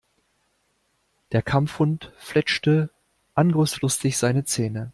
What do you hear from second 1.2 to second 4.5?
Der Kampfhund fletschte angriffslustig seine